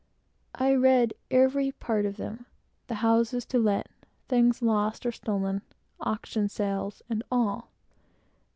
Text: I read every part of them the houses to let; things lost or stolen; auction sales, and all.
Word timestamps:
I 0.55 0.73
read 0.73 1.13
every 1.29 1.73
part 1.73 2.07
of 2.07 2.17
them 2.17 2.47
the 2.87 2.95
houses 3.05 3.45
to 3.45 3.59
let; 3.59 3.87
things 4.27 4.63
lost 4.63 5.05
or 5.05 5.11
stolen; 5.11 5.61
auction 6.01 6.49
sales, 6.49 7.03
and 7.07 7.21
all. 7.29 7.69